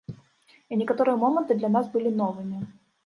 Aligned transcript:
І 0.75 0.79
некаторыя 0.79 1.19
моманты 1.25 1.59
для 1.59 1.69
нас 1.77 1.85
былі 1.97 2.15
новымі. 2.23 2.65